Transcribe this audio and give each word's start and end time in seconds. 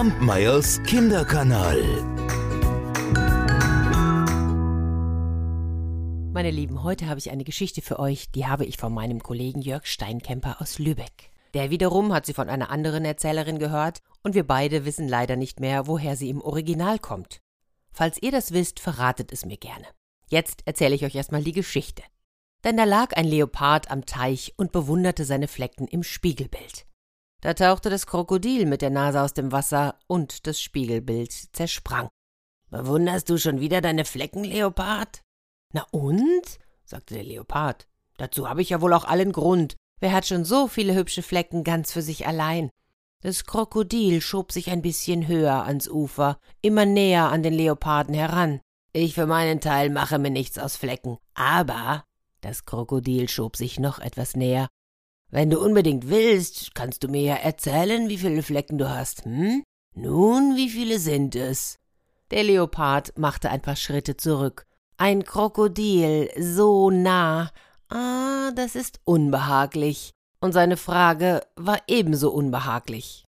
Kampmeyers 0.00 0.82
Kinderkanal. 0.84 1.78
Meine 6.32 6.50
Lieben, 6.50 6.82
heute 6.82 7.06
habe 7.06 7.18
ich 7.18 7.30
eine 7.30 7.44
Geschichte 7.44 7.82
für 7.82 7.98
euch, 7.98 8.30
die 8.30 8.46
habe 8.46 8.64
ich 8.64 8.78
von 8.78 8.94
meinem 8.94 9.22
Kollegen 9.22 9.60
Jörg 9.60 9.84
Steinkemper 9.84 10.62
aus 10.62 10.78
Lübeck. 10.78 11.32
Der 11.52 11.68
wiederum 11.68 12.14
hat 12.14 12.24
sie 12.24 12.32
von 12.32 12.48
einer 12.48 12.70
anderen 12.70 13.04
Erzählerin 13.04 13.58
gehört 13.58 14.00
und 14.22 14.34
wir 14.34 14.46
beide 14.46 14.86
wissen 14.86 15.06
leider 15.06 15.36
nicht 15.36 15.60
mehr, 15.60 15.86
woher 15.86 16.16
sie 16.16 16.30
im 16.30 16.40
Original 16.40 16.98
kommt. 16.98 17.42
Falls 17.92 18.22
ihr 18.22 18.32
das 18.32 18.52
wisst, 18.52 18.80
verratet 18.80 19.30
es 19.32 19.44
mir 19.44 19.58
gerne. 19.58 19.84
Jetzt 20.30 20.62
erzähle 20.64 20.94
ich 20.94 21.04
euch 21.04 21.14
erstmal 21.14 21.42
die 21.42 21.52
Geschichte. 21.52 22.02
Denn 22.64 22.78
da 22.78 22.84
lag 22.84 23.14
ein 23.18 23.26
Leopard 23.26 23.90
am 23.90 24.06
Teich 24.06 24.54
und 24.56 24.72
bewunderte 24.72 25.26
seine 25.26 25.46
Flecken 25.46 25.86
im 25.86 26.02
Spiegelbild. 26.02 26.86
Da 27.40 27.54
tauchte 27.54 27.88
das 27.88 28.06
Krokodil 28.06 28.66
mit 28.66 28.82
der 28.82 28.90
Nase 28.90 29.22
aus 29.22 29.32
dem 29.32 29.50
Wasser 29.50 29.98
und 30.06 30.46
das 30.46 30.60
Spiegelbild 30.60 31.32
zersprang. 31.32 32.08
Bewunderst 32.68 33.30
du 33.30 33.38
schon 33.38 33.60
wieder 33.60 33.80
deine 33.80 34.04
Flecken, 34.04 34.44
Leopard? 34.44 35.22
Na 35.72 35.86
und? 35.90 36.58
sagte 36.84 37.14
der 37.14 37.24
Leopard. 37.24 37.88
Dazu 38.18 38.48
habe 38.48 38.60
ich 38.60 38.70
ja 38.70 38.80
wohl 38.80 38.92
auch 38.92 39.04
allen 39.04 39.32
Grund. 39.32 39.76
Wer 40.00 40.12
hat 40.12 40.26
schon 40.26 40.44
so 40.44 40.68
viele 40.68 40.94
hübsche 40.94 41.22
Flecken 41.22 41.64
ganz 41.64 41.92
für 41.92 42.02
sich 42.02 42.26
allein? 42.26 42.70
Das 43.22 43.44
Krokodil 43.44 44.20
schob 44.20 44.52
sich 44.52 44.70
ein 44.70 44.82
bisschen 44.82 45.26
höher 45.26 45.64
ans 45.64 45.88
Ufer, 45.88 46.38
immer 46.62 46.86
näher 46.86 47.30
an 47.30 47.42
den 47.42 47.52
Leoparden 47.52 48.14
heran. 48.14 48.60
Ich 48.92 49.14
für 49.14 49.26
meinen 49.26 49.60
Teil 49.60 49.90
mache 49.90 50.18
mir 50.18 50.30
nichts 50.30 50.58
aus 50.58 50.76
Flecken, 50.76 51.18
aber 51.34 52.04
das 52.40 52.64
Krokodil 52.64 53.28
schob 53.28 53.56
sich 53.56 53.78
noch 53.78 53.98
etwas 53.98 54.36
näher 54.36 54.68
wenn 55.30 55.50
du 55.50 55.60
unbedingt 55.60 56.08
willst, 56.08 56.74
kannst 56.74 57.02
du 57.04 57.08
mir 57.08 57.22
ja 57.22 57.34
erzählen, 57.34 58.08
wie 58.08 58.18
viele 58.18 58.42
Flecken 58.42 58.78
du 58.78 58.88
hast, 58.88 59.24
hm? 59.24 59.62
Nun, 59.94 60.56
wie 60.56 60.70
viele 60.70 60.98
sind 60.98 61.34
es? 61.34 61.78
Der 62.30 62.44
Leopard 62.44 63.18
machte 63.18 63.50
ein 63.50 63.60
paar 63.60 63.76
Schritte 63.76 64.16
zurück. 64.16 64.66
Ein 64.96 65.24
Krokodil, 65.24 66.30
so 66.38 66.90
nah. 66.90 67.50
Ah, 67.88 68.52
das 68.54 68.76
ist 68.76 69.00
unbehaglich. 69.04 70.10
Und 70.40 70.52
seine 70.52 70.76
Frage 70.76 71.42
war 71.56 71.78
ebenso 71.86 72.30
unbehaglich. 72.30 73.24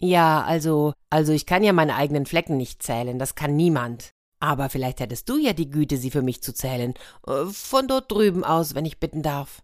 Ja, 0.00 0.42
also, 0.42 0.92
also 1.10 1.32
ich 1.32 1.46
kann 1.46 1.62
ja 1.62 1.72
meine 1.72 1.94
eigenen 1.94 2.26
Flecken 2.26 2.56
nicht 2.56 2.82
zählen, 2.82 3.18
das 3.18 3.34
kann 3.34 3.54
niemand. 3.54 4.12
Aber 4.40 4.70
vielleicht 4.70 5.00
hättest 5.00 5.28
du 5.28 5.36
ja 5.36 5.52
die 5.52 5.70
Güte, 5.70 5.98
sie 5.98 6.10
für 6.10 6.22
mich 6.22 6.42
zu 6.42 6.54
zählen. 6.54 6.94
Äh, 7.26 7.46
von 7.46 7.86
dort 7.86 8.10
drüben 8.10 8.42
aus, 8.42 8.74
wenn 8.74 8.86
ich 8.86 8.98
bitten 8.98 9.22
darf. 9.22 9.62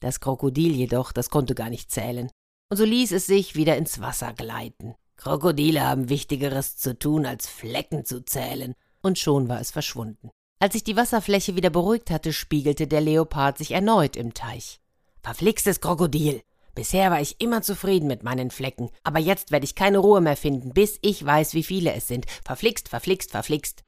Das 0.00 0.20
Krokodil 0.20 0.74
jedoch, 0.74 1.12
das 1.12 1.30
konnte 1.30 1.54
gar 1.54 1.70
nicht 1.70 1.90
zählen, 1.90 2.30
und 2.70 2.76
so 2.76 2.84
ließ 2.84 3.12
es 3.12 3.26
sich 3.26 3.54
wieder 3.54 3.76
ins 3.76 4.00
Wasser 4.00 4.32
gleiten. 4.32 4.94
Krokodile 5.16 5.82
haben 5.82 6.08
Wichtigeres 6.08 6.78
zu 6.78 6.98
tun, 6.98 7.26
als 7.26 7.46
Flecken 7.46 8.04
zu 8.04 8.24
zählen, 8.24 8.74
und 9.02 9.18
schon 9.18 9.48
war 9.48 9.60
es 9.60 9.70
verschwunden. 9.70 10.30
Als 10.58 10.72
sich 10.72 10.84
die 10.84 10.96
Wasserfläche 10.96 11.56
wieder 11.56 11.70
beruhigt 11.70 12.10
hatte, 12.10 12.32
spiegelte 12.32 12.86
der 12.86 13.00
Leopard 13.00 13.58
sich 13.58 13.72
erneut 13.72 14.16
im 14.16 14.34
Teich. 14.34 14.80
Verflixtes 15.22 15.80
Krokodil! 15.80 16.42
Bisher 16.74 17.10
war 17.10 17.20
ich 17.20 17.40
immer 17.40 17.62
zufrieden 17.62 18.06
mit 18.06 18.22
meinen 18.22 18.50
Flecken, 18.50 18.90
aber 19.02 19.18
jetzt 19.18 19.50
werde 19.50 19.64
ich 19.64 19.74
keine 19.74 19.98
Ruhe 19.98 20.20
mehr 20.20 20.36
finden, 20.36 20.72
bis 20.72 20.98
ich 21.02 21.24
weiß, 21.24 21.52
wie 21.54 21.64
viele 21.64 21.92
es 21.92 22.06
sind. 22.06 22.26
Verflixt, 22.44 22.88
verflixt, 22.88 23.32
verflixt. 23.32 23.82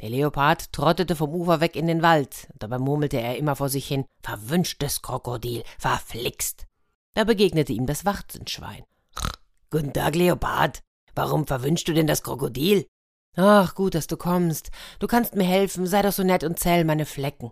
Der 0.00 0.10
Leopard 0.10 0.72
trottete 0.72 1.16
vom 1.16 1.34
Ufer 1.34 1.60
weg 1.60 1.74
in 1.74 1.88
den 1.88 2.02
Wald, 2.02 2.48
dabei 2.58 2.78
murmelte 2.78 3.20
er 3.20 3.36
immer 3.36 3.56
vor 3.56 3.68
sich 3.68 3.88
hin 3.88 4.04
Verwünschtes 4.22 5.02
Krokodil, 5.02 5.64
verflixt. 5.78 6.66
Da 7.14 7.24
begegnete 7.24 7.72
ihm 7.72 7.86
das 7.86 8.04
Warzenschwein. 8.04 8.84
Guten 9.70 9.92
Tag, 9.92 10.14
Leopard. 10.14 10.82
Warum 11.14 11.46
verwünschst 11.46 11.88
du 11.88 11.94
denn 11.94 12.06
das 12.06 12.22
Krokodil? 12.22 12.86
Ach, 13.36 13.74
gut, 13.74 13.94
dass 13.94 14.06
du 14.06 14.16
kommst. 14.16 14.70
Du 15.00 15.08
kannst 15.08 15.34
mir 15.34 15.44
helfen, 15.44 15.86
sei 15.86 16.02
doch 16.02 16.12
so 16.12 16.22
nett 16.22 16.44
und 16.44 16.58
zähl 16.60 16.84
meine 16.84 17.06
Flecken. 17.06 17.50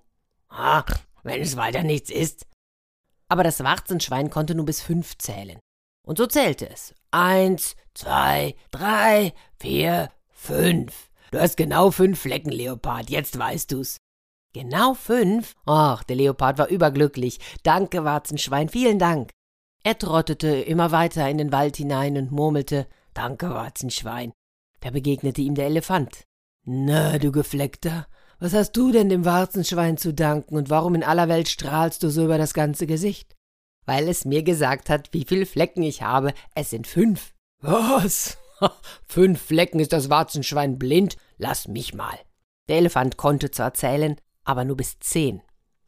Ah, 0.49 0.85
wenn 1.25 1.41
es 1.41 1.57
weiter 1.57 1.83
nichts 1.83 2.11
ist. 2.11 2.47
Aber 3.29 3.43
das 3.43 3.63
Warzenschwein 3.63 4.31
konnte 4.31 4.55
nur 4.55 4.67
bis 4.67 4.81
fünf 4.81 5.19
zählen. 5.19 5.59
Und 6.07 6.19
so 6.19 6.27
zählte 6.27 6.71
es. 6.71 6.95
Eins, 7.11 7.75
zwei, 7.95 8.55
drei, 8.71 9.35
vier, 9.59 10.11
fünf. 10.29 11.06
Du 11.31 11.41
hast 11.41 11.57
genau 11.57 11.91
fünf 11.91 12.21
Flecken, 12.21 12.51
Leopard, 12.51 13.11
jetzt 13.11 13.39
weißt 13.39 13.73
du's. 13.73 13.99
Genau 14.53 14.95
fünf? 14.95 15.55
Ach, 15.67 16.03
der 16.05 16.17
Leopard 16.17 16.59
war 16.59 16.69
überglücklich. 16.69 17.39
Danke, 17.63 18.05
Warzenschwein, 18.05 18.69
vielen 18.69 18.99
Dank. 18.99 19.31
Er 19.83 19.99
trottete 19.99 20.49
immer 20.49 20.93
weiter 20.93 21.29
in 21.29 21.39
den 21.39 21.53
Wald 21.53 21.77
hinein 21.77 22.17
und 22.17 22.33
murmelte 22.33 22.87
Danke, 23.15 23.51
Warzenschwein. 23.51 24.33
Da 24.81 24.91
begegnete 24.91 25.41
ihm 25.43 25.55
der 25.55 25.67
Elefant. 25.67 26.25
Na, 26.65 27.19
du 27.19 27.33
Gefleckter, 27.33 28.07
was 28.39 28.53
hast 28.53 28.73
du 28.73 28.93
denn 28.93 29.09
dem 29.09 29.25
Warzenschwein 29.25 29.97
zu 29.97 30.13
danken 30.13 30.57
und 30.57 30.69
warum 30.69 30.95
in 30.95 31.05
aller 31.05 31.29
Welt 31.29 31.49
strahlst 31.49 32.03
du 32.03 32.11
so 32.11 32.25
über 32.25 32.39
das 32.39 32.53
ganze 32.53 32.87
Gesicht? 32.87 33.35
Weil 33.85 34.09
es 34.09 34.25
mir 34.25 34.43
gesagt 34.43 34.91
hat, 34.91 35.13
wie 35.13 35.25
viele 35.25 35.47
Flecken 35.47 35.83
ich 35.83 36.03
habe. 36.03 36.35
Es 36.55 36.71
sind 36.71 36.87
fünf. 36.87 37.33
Was? 37.61 38.37
Fünf 39.09 39.41
Flecken 39.41 39.81
ist 39.81 39.93
das 39.93 40.11
Warzenschwein 40.11 40.79
blind? 40.79 41.17
Lass 41.39 41.69
mich 41.69 41.95
mal. 41.95 42.19
Der 42.69 42.79
Elefant 42.79 43.17
konnte 43.17 43.51
zwar 43.51 43.75
zählen, 43.75 44.17
aber 44.45 44.65
nur 44.65 44.77
bis 44.77 44.99
zehn. 44.99 45.43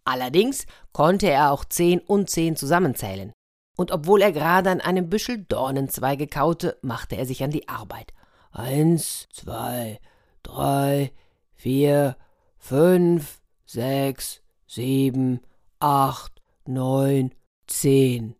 Allerdings 0.04 0.66
konnte 0.92 1.28
er 1.28 1.52
auch 1.52 1.64
zehn 1.64 2.00
und 2.00 2.30
zehn 2.30 2.56
zusammenzählen. 2.56 3.32
Und 3.76 3.92
obwohl 3.92 4.22
er 4.22 4.32
gerade 4.32 4.70
an 4.70 4.80
einem 4.80 5.08
Büschel 5.08 5.44
Dornenzweige 5.48 6.26
kaute, 6.26 6.78
machte 6.82 7.16
er 7.16 7.26
sich 7.26 7.44
an 7.44 7.50
die 7.50 7.68
Arbeit. 7.68 8.12
Eins, 8.50 9.28
zwei, 9.32 10.00
drei, 10.42 11.12
vier, 11.54 12.16
fünf, 12.56 13.40
sechs, 13.66 14.40
sieben, 14.66 15.40
acht, 15.78 16.42
neun, 16.66 17.34
zehn. 17.66 18.34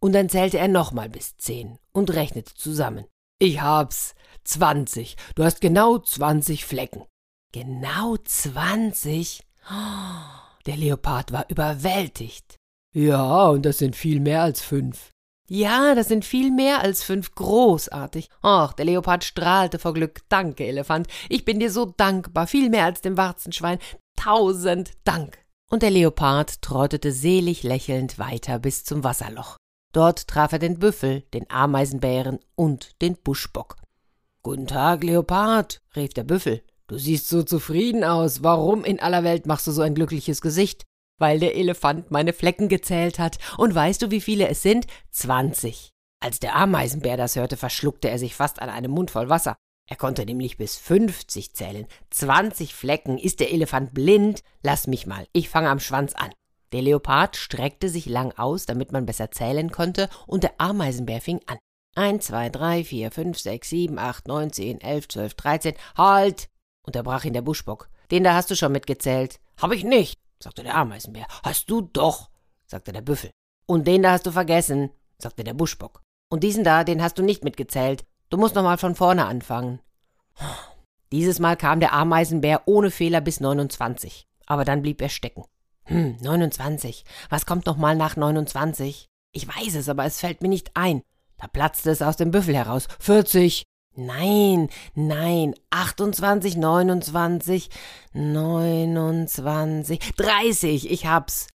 Und 0.00 0.12
dann 0.12 0.28
zählte 0.28 0.58
er 0.58 0.68
nochmal 0.68 1.08
bis 1.08 1.36
zehn 1.36 1.78
und 1.92 2.12
rechnete 2.12 2.54
zusammen. 2.54 3.06
Ich 3.42 3.62
hab's. 3.62 4.14
Zwanzig. 4.44 5.16
Du 5.34 5.44
hast 5.44 5.62
genau 5.62 5.96
zwanzig 5.98 6.66
Flecken. 6.66 7.04
Genau 7.52 8.18
zwanzig? 8.18 9.42
der 10.66 10.76
Leopard 10.76 11.32
war 11.32 11.46
überwältigt. 11.48 12.56
Ja, 12.94 13.46
und 13.48 13.64
das 13.64 13.78
sind 13.78 13.96
viel 13.96 14.20
mehr 14.20 14.42
als 14.42 14.60
fünf. 14.60 15.10
Ja, 15.48 15.94
das 15.94 16.08
sind 16.08 16.26
viel 16.26 16.50
mehr 16.50 16.82
als 16.82 17.02
fünf. 17.02 17.34
Großartig. 17.34 18.28
Ach, 18.42 18.74
der 18.74 18.84
Leopard 18.84 19.24
strahlte 19.24 19.78
vor 19.78 19.94
Glück. 19.94 20.20
Danke, 20.28 20.66
Elefant. 20.66 21.08
Ich 21.30 21.46
bin 21.46 21.60
dir 21.60 21.72
so 21.72 21.86
dankbar. 21.86 22.46
Viel 22.46 22.68
mehr 22.68 22.84
als 22.84 23.00
dem 23.00 23.16
Warzenschwein. 23.16 23.78
Tausend 24.16 24.92
Dank. 25.04 25.38
Und 25.70 25.82
der 25.82 25.90
Leopard 25.90 26.60
trottete 26.60 27.10
selig 27.10 27.62
lächelnd 27.62 28.18
weiter 28.18 28.58
bis 28.58 28.84
zum 28.84 29.02
Wasserloch. 29.02 29.56
Dort 29.92 30.28
traf 30.28 30.52
er 30.52 30.58
den 30.60 30.78
Büffel, 30.78 31.22
den 31.34 31.50
Ameisenbären 31.50 32.38
und 32.54 33.00
den 33.02 33.16
Buschbock. 33.16 33.76
Guten 34.42 34.66
Tag, 34.66 35.02
Leopard, 35.02 35.82
rief 35.96 36.14
der 36.14 36.24
Büffel. 36.24 36.62
Du 36.86 36.96
siehst 36.96 37.28
so 37.28 37.42
zufrieden 37.42 38.04
aus. 38.04 38.42
Warum 38.42 38.84
in 38.84 39.00
aller 39.00 39.24
Welt 39.24 39.46
machst 39.46 39.66
du 39.66 39.72
so 39.72 39.82
ein 39.82 39.94
glückliches 39.94 40.40
Gesicht? 40.40 40.84
Weil 41.18 41.38
der 41.38 41.56
Elefant 41.56 42.10
meine 42.10 42.32
Flecken 42.32 42.68
gezählt 42.68 43.18
hat. 43.18 43.38
Und 43.58 43.74
weißt 43.74 44.02
du, 44.02 44.10
wie 44.10 44.20
viele 44.20 44.48
es 44.48 44.62
sind? 44.62 44.86
Zwanzig. 45.10 45.90
Als 46.20 46.40
der 46.40 46.56
Ameisenbär 46.56 47.16
das 47.16 47.36
hörte, 47.36 47.56
verschluckte 47.56 48.10
er 48.10 48.18
sich 48.18 48.34
fast 48.34 48.62
an 48.62 48.70
einem 48.70 48.90
Mund 48.92 49.10
voll 49.10 49.28
Wasser. 49.28 49.56
Er 49.88 49.96
konnte 49.96 50.24
nämlich 50.24 50.56
bis 50.56 50.76
fünfzig 50.76 51.54
zählen. 51.54 51.86
Zwanzig 52.10 52.74
Flecken. 52.74 53.18
Ist 53.18 53.40
der 53.40 53.52
Elefant 53.52 53.92
blind? 53.92 54.42
Lass 54.62 54.86
mich 54.86 55.06
mal. 55.06 55.26
Ich 55.32 55.48
fange 55.48 55.68
am 55.68 55.80
Schwanz 55.80 56.14
an. 56.14 56.30
Der 56.72 56.82
Leopard 56.82 57.36
streckte 57.36 57.88
sich 57.88 58.06
lang 58.06 58.32
aus, 58.36 58.66
damit 58.66 58.92
man 58.92 59.06
besser 59.06 59.30
zählen 59.30 59.70
konnte, 59.70 60.08
und 60.26 60.44
der 60.44 60.54
Ameisenbär 60.58 61.20
fing 61.20 61.40
an. 61.46 61.58
Eins, 61.96 62.26
zwei, 62.26 62.48
drei, 62.48 62.84
vier, 62.84 63.10
fünf, 63.10 63.38
sechs, 63.38 63.70
sieben, 63.70 63.98
acht, 63.98 64.28
neun, 64.28 64.52
zehn, 64.52 64.80
elf, 64.80 65.08
zwölf, 65.08 65.34
dreizehn. 65.34 65.74
Halt! 65.96 66.48
unterbrach 66.86 67.24
ihn 67.24 67.32
der 67.32 67.42
Buschbock. 67.42 67.88
Den 68.10 68.24
da 68.24 68.34
hast 68.34 68.50
du 68.50 68.56
schon 68.56 68.72
mitgezählt. 68.72 69.40
Hab 69.60 69.72
ich 69.72 69.84
nicht, 69.84 70.18
sagte 70.42 70.62
der 70.62 70.76
Ameisenbär. 70.76 71.26
Hast 71.42 71.70
du 71.70 71.80
doch, 71.80 72.30
sagte 72.66 72.92
der 72.92 73.02
Büffel. 73.02 73.30
Und 73.66 73.86
den 73.86 74.02
da 74.02 74.12
hast 74.12 74.26
du 74.26 74.32
vergessen, 74.32 74.90
sagte 75.18 75.44
der 75.44 75.54
Buschbock. 75.54 76.02
Und 76.28 76.44
diesen 76.44 76.64
da, 76.64 76.84
den 76.84 77.02
hast 77.02 77.18
du 77.18 77.22
nicht 77.22 77.44
mitgezählt. 77.44 78.04
Du 78.30 78.36
musst 78.36 78.54
noch 78.54 78.62
mal 78.62 78.78
von 78.78 78.94
vorne 78.94 79.26
anfangen. 79.26 79.80
Dieses 81.12 81.40
Mal 81.40 81.56
kam 81.56 81.80
der 81.80 81.92
Ameisenbär 81.92 82.62
ohne 82.66 82.90
Fehler 82.92 83.20
bis 83.20 83.40
29. 83.40 84.26
Aber 84.46 84.64
dann 84.64 84.82
blieb 84.82 85.02
er 85.02 85.08
stecken. 85.08 85.44
Hm, 85.90 86.18
29. 86.20 87.04
Was 87.30 87.46
kommt 87.46 87.66
noch 87.66 87.76
mal 87.76 87.96
nach 87.96 88.14
29? 88.14 89.08
Ich 89.32 89.48
weiß 89.48 89.74
es, 89.74 89.88
aber 89.88 90.04
es 90.04 90.20
fällt 90.20 90.40
mir 90.40 90.48
nicht 90.48 90.70
ein. 90.74 91.02
Da 91.36 91.48
platzte 91.48 91.90
es 91.90 92.00
aus 92.00 92.16
dem 92.16 92.30
Büffel 92.30 92.54
heraus. 92.54 92.86
40. 93.00 93.64
Nein, 93.96 94.68
nein, 94.94 95.54
28, 95.70 96.56
29, 96.56 97.70
29, 98.12 99.98
30, 100.16 100.90
ich 100.90 101.06
hab's. 101.06 101.48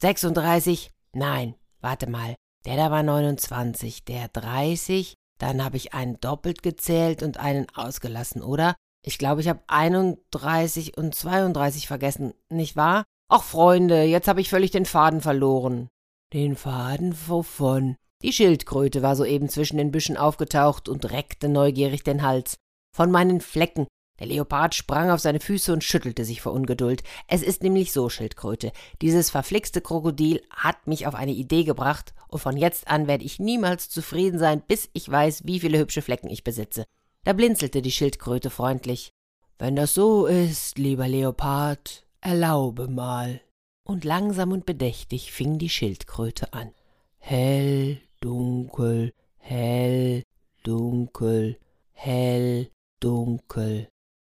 36, 0.00 0.92
nein, 1.12 1.56
warte 1.80 2.08
mal, 2.08 2.36
der 2.64 2.76
da 2.76 2.92
war 2.92 3.02
29, 3.02 4.04
der 4.04 4.28
30, 4.28 5.14
Dann 5.38 5.64
habe 5.64 5.76
ich 5.76 5.92
einen 5.92 6.20
doppelt 6.20 6.62
gezählt 6.62 7.24
und 7.24 7.38
einen 7.38 7.66
ausgelassen, 7.74 8.42
oder? 8.42 8.76
Ich 9.04 9.18
glaube, 9.18 9.40
ich 9.40 9.48
habe 9.48 9.64
31 9.66 10.96
und 10.96 11.16
32 11.16 11.88
vergessen, 11.88 12.32
nicht 12.48 12.76
wahr? 12.76 13.02
Ach, 13.34 13.42
Freunde, 13.42 14.02
jetzt 14.02 14.28
habe 14.28 14.42
ich 14.42 14.50
völlig 14.50 14.72
den 14.72 14.84
Faden 14.84 15.22
verloren. 15.22 15.88
Den 16.34 16.54
Faden 16.54 17.16
wovon? 17.28 17.96
Die 18.20 18.30
Schildkröte 18.30 19.00
war 19.00 19.16
soeben 19.16 19.48
zwischen 19.48 19.78
den 19.78 19.90
Büschen 19.90 20.18
aufgetaucht 20.18 20.86
und 20.86 21.10
reckte 21.10 21.48
neugierig 21.48 22.04
den 22.04 22.20
Hals. 22.20 22.56
Von 22.94 23.10
meinen 23.10 23.40
Flecken. 23.40 23.86
Der 24.20 24.26
Leopard 24.26 24.74
sprang 24.74 25.08
auf 25.08 25.20
seine 25.20 25.40
Füße 25.40 25.72
und 25.72 25.82
schüttelte 25.82 26.26
sich 26.26 26.42
vor 26.42 26.52
Ungeduld. 26.52 27.04
Es 27.26 27.42
ist 27.42 27.62
nämlich 27.62 27.94
so, 27.94 28.10
Schildkröte. 28.10 28.70
Dieses 29.00 29.30
verflixte 29.30 29.80
Krokodil 29.80 30.42
hat 30.50 30.86
mich 30.86 31.06
auf 31.06 31.14
eine 31.14 31.32
Idee 31.32 31.64
gebracht, 31.64 32.12
und 32.28 32.40
von 32.40 32.58
jetzt 32.58 32.86
an 32.88 33.06
werde 33.06 33.24
ich 33.24 33.40
niemals 33.40 33.88
zufrieden 33.88 34.38
sein, 34.38 34.60
bis 34.68 34.90
ich 34.92 35.10
weiß, 35.10 35.46
wie 35.46 35.58
viele 35.58 35.78
hübsche 35.78 36.02
Flecken 36.02 36.28
ich 36.28 36.44
besitze. 36.44 36.84
Da 37.24 37.32
blinzelte 37.32 37.80
die 37.80 37.92
Schildkröte 37.92 38.50
freundlich. 38.50 39.10
Wenn 39.58 39.74
das 39.74 39.94
so 39.94 40.26
ist, 40.26 40.76
lieber 40.76 41.08
Leopard, 41.08 42.04
erlaube 42.22 42.88
mal. 42.88 43.42
Und 43.84 44.04
langsam 44.04 44.52
und 44.52 44.64
bedächtig 44.64 45.32
fing 45.32 45.58
die 45.58 45.68
Schildkröte 45.68 46.52
an. 46.52 46.72
Hell, 47.18 48.00
dunkel, 48.20 49.12
hell, 49.38 50.22
dunkel, 50.62 51.58
hell, 51.92 52.70
dunkel. 53.00 53.88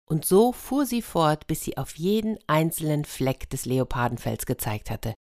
Und 0.07 0.25
so 0.25 0.51
fuhr 0.51 0.85
sie 0.85 1.01
fort, 1.01 1.47
bis 1.47 1.63
sie 1.63 1.77
auf 1.77 1.95
jeden 1.95 2.37
einzelnen 2.47 3.05
Fleck 3.05 3.49
des 3.49 3.65
Leopardenfells 3.65 4.45
gezeigt 4.45 4.89
hatte. 4.89 5.13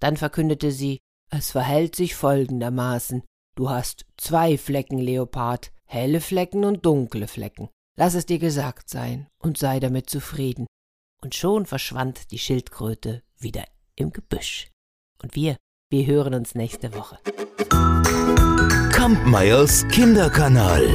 Dann 0.00 0.16
verkündete 0.16 0.72
sie, 0.72 0.98
es 1.30 1.50
verhält 1.50 1.96
sich 1.96 2.14
folgendermaßen. 2.14 3.22
Du 3.56 3.70
hast 3.70 4.04
zwei 4.16 4.58
Flecken, 4.58 4.98
Leopard, 4.98 5.72
helle 5.84 6.20
Flecken 6.20 6.64
und 6.64 6.84
dunkle 6.84 7.28
Flecken. 7.28 7.68
Lass 7.98 8.14
es 8.14 8.26
dir 8.26 8.38
gesagt 8.38 8.90
sein 8.90 9.26
und 9.38 9.56
sei 9.56 9.80
damit 9.80 10.10
zufrieden. 10.10 10.66
Und 11.22 11.34
schon 11.34 11.66
verschwand 11.66 12.30
die 12.30 12.38
Schildkröte 12.38 13.22
wieder 13.38 13.64
im 13.94 14.12
Gebüsch. 14.12 14.68
Und 15.22 15.34
wir, 15.34 15.56
wir 15.90 16.06
hören 16.06 16.34
uns 16.34 16.54
nächste 16.54 16.94
Woche. 16.94 17.18
Kampmeyers 18.92 19.86
Kinderkanal. 19.88 20.86